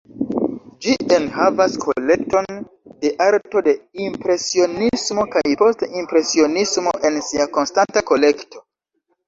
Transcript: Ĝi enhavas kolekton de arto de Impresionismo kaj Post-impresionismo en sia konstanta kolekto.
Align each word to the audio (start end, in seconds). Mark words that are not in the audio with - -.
Ĝi 0.85 0.93
enhavas 1.17 1.75
kolekton 1.83 2.47
de 3.03 3.11
arto 3.27 3.63
de 3.69 3.75
Impresionismo 4.07 5.29
kaj 5.37 5.45
Post-impresionismo 5.63 6.97
en 7.11 7.23
sia 7.31 7.51
konstanta 7.61 8.07
kolekto. 8.13 8.69